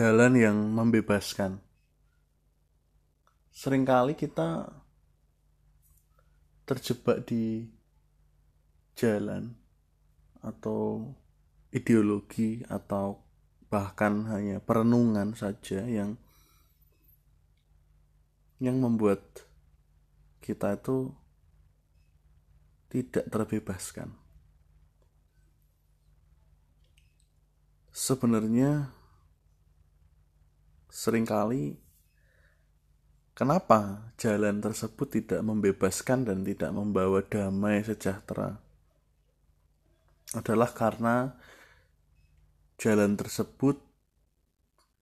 [0.00, 1.60] jalan yang membebaskan.
[3.52, 4.72] Seringkali kita
[6.64, 7.68] terjebak di
[8.96, 9.52] jalan
[10.40, 11.12] atau
[11.68, 13.20] ideologi atau
[13.68, 16.16] bahkan hanya perenungan saja yang
[18.56, 19.20] yang membuat
[20.40, 21.12] kita itu
[22.88, 24.16] tidak terbebaskan.
[27.92, 28.96] Sebenarnya
[30.90, 31.78] sering kali
[33.32, 38.58] kenapa jalan tersebut tidak membebaskan dan tidak membawa damai sejahtera
[40.34, 41.34] adalah karena
[42.78, 43.82] jalan tersebut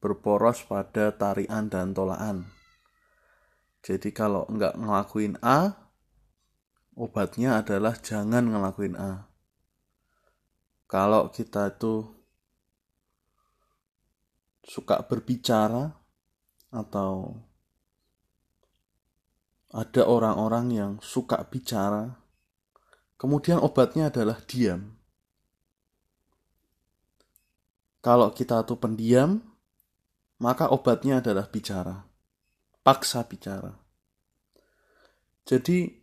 [0.00, 2.48] berporos pada tarian dan tolaan.
[3.84, 5.76] Jadi kalau nggak ngelakuin A,
[6.96, 9.28] obatnya adalah jangan ngelakuin A.
[10.88, 12.19] Kalau kita itu
[14.64, 15.92] suka berbicara
[16.70, 17.34] atau
[19.70, 22.18] ada orang-orang yang suka bicara,
[23.14, 24.98] kemudian obatnya adalah diam.
[28.00, 29.38] Kalau kita tuh pendiam,
[30.40, 32.02] maka obatnya adalah bicara.
[32.80, 33.76] Paksa bicara.
[35.44, 36.00] Jadi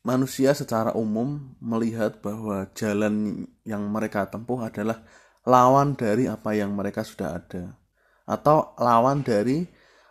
[0.00, 5.04] manusia secara umum melihat bahwa jalan yang mereka tempuh adalah
[5.48, 7.80] lawan dari apa yang mereka sudah ada
[8.30, 9.66] atau lawan dari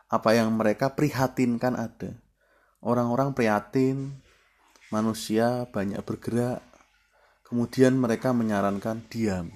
[0.10, 2.12] apa yang mereka prihatinkan ada.
[2.84, 4.20] Orang-orang prihatin,
[4.90, 6.60] manusia banyak bergerak,
[7.48, 9.54] kemudian mereka menyarankan diam.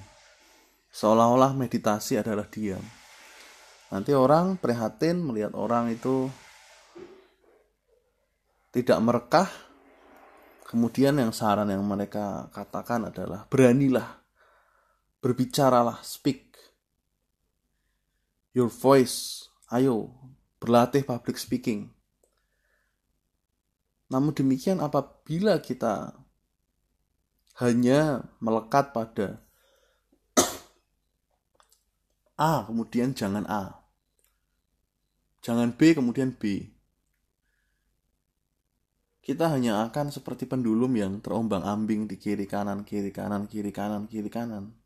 [0.93, 2.83] Seolah-olah meditasi adalah diam.
[3.89, 6.29] Nanti orang prihatin melihat orang itu
[8.73, 9.49] tidak merekah,
[10.69, 14.22] kemudian yang saran yang mereka katakan adalah beranilah
[15.23, 16.51] berbicaralah, speak.
[18.51, 20.11] Your voice, ayo,
[20.59, 21.95] berlatih public speaking.
[24.11, 26.11] Namun demikian apabila kita
[27.63, 29.39] hanya melekat pada
[32.35, 33.79] A, kemudian jangan A.
[35.39, 36.67] Jangan B, kemudian B.
[39.23, 44.27] Kita hanya akan seperti pendulum yang terombang-ambing di kiri kanan, kiri kanan, kiri kanan, kiri
[44.27, 44.82] kanan.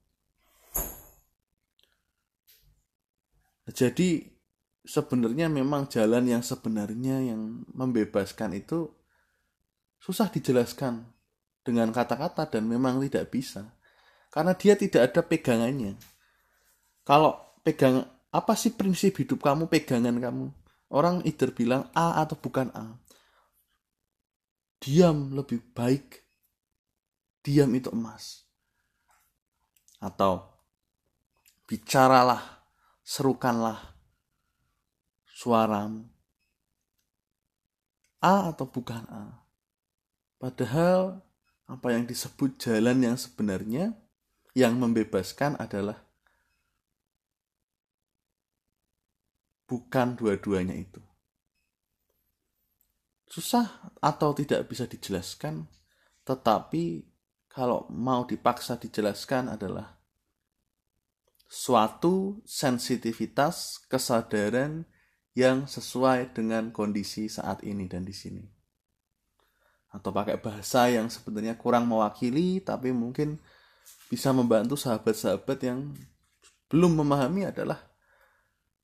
[3.78, 4.26] Jadi
[4.82, 8.90] sebenarnya memang jalan yang sebenarnya yang membebaskan itu
[10.02, 11.06] susah dijelaskan
[11.62, 13.70] dengan kata-kata dan memang tidak bisa.
[14.34, 15.94] Karena dia tidak ada pegangannya.
[17.06, 18.02] Kalau pegang
[18.34, 20.50] apa sih prinsip hidup kamu, pegangan kamu?
[20.90, 22.98] Orang either bilang A atau bukan A.
[24.82, 26.26] Diam lebih baik.
[27.46, 28.42] Diam itu emas.
[30.02, 30.50] Atau
[31.70, 32.57] bicaralah
[33.08, 33.96] serukanlah
[35.32, 36.12] suaramu.
[38.20, 39.48] A atau bukan A.
[40.36, 41.24] Padahal
[41.72, 43.96] apa yang disebut jalan yang sebenarnya
[44.52, 46.04] yang membebaskan adalah
[49.64, 51.00] bukan dua-duanya itu.
[53.28, 55.68] Susah atau tidak bisa dijelaskan,
[56.28, 57.06] tetapi
[57.48, 59.97] kalau mau dipaksa dijelaskan adalah
[61.48, 64.84] suatu sensitivitas kesadaran
[65.32, 68.44] yang sesuai dengan kondisi saat ini dan di sini.
[69.96, 73.40] Atau pakai bahasa yang sebenarnya kurang mewakili tapi mungkin
[74.12, 75.96] bisa membantu sahabat-sahabat yang
[76.68, 77.80] belum memahami adalah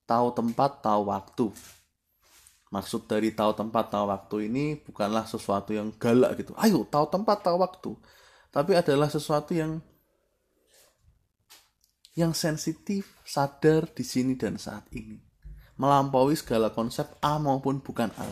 [0.08, 1.46] tahu tempat, tahu waktu.
[2.72, 6.56] Maksud dari tahu tempat, tahu waktu ini bukanlah sesuatu yang galak gitu.
[6.58, 7.92] Ayo, tahu tempat, tahu waktu.
[8.50, 9.78] Tapi adalah sesuatu yang
[12.14, 15.18] yang sensitif, sadar di sini dan saat ini.
[15.74, 18.30] Melampaui segala konsep A maupun bukan A.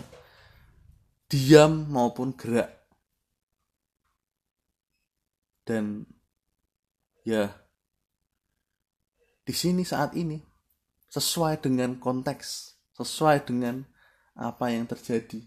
[1.26, 2.70] Diam maupun gerak.
[5.66, 6.06] Dan
[7.26, 7.50] ya
[9.42, 10.38] di sini saat ini
[11.10, 13.82] sesuai dengan konteks, sesuai dengan
[14.38, 15.42] apa yang terjadi.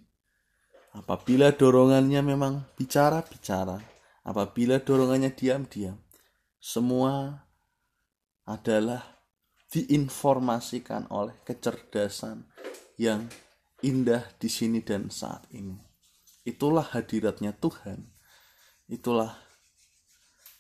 [0.96, 3.80] Apabila dorongannya memang bicara, bicara.
[4.24, 6.00] Apabila dorongannya diam, diam.
[6.60, 7.45] Semua
[8.46, 9.02] adalah
[9.74, 12.46] diinformasikan oleh kecerdasan
[13.02, 13.28] yang
[13.82, 15.76] indah di sini dan saat ini.
[16.46, 18.06] Itulah hadiratnya Tuhan.
[18.86, 19.34] Itulah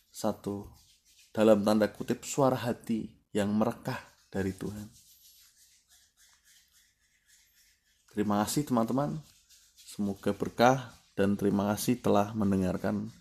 [0.09, 0.65] satu
[1.29, 4.01] dalam tanda kutip suara hati yang merekah
[4.33, 4.87] dari Tuhan.
[8.15, 9.19] Terima kasih teman-teman.
[9.75, 13.11] Semoga berkah dan terima kasih telah mendengarkan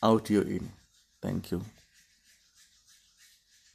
[0.00, 0.68] audio ini.
[1.20, 1.79] Thank you.